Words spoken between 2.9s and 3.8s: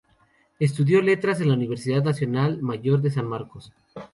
de San Marcos.